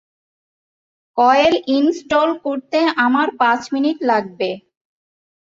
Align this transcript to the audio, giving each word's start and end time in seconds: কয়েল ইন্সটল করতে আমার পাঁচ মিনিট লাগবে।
কয়েল 1.17 1.53
ইন্সটল 1.77 2.29
করতে 2.45 2.79
আমার 3.05 3.27
পাঁচ 3.39 3.61
মিনিট 3.73 3.97
লাগবে। 4.09 4.49